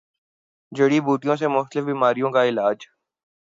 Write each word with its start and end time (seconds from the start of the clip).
جڑی 0.71 0.99
بوٹیوں 1.01 1.35
سےمختلف 1.35 1.83
بیماریوں 1.85 2.31
کا 2.31 2.43
علاج 2.45 2.77